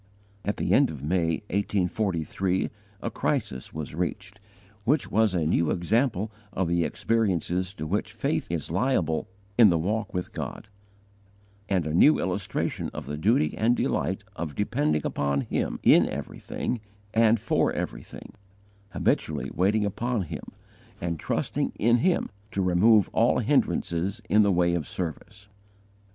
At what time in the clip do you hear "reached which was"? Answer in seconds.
3.93-5.35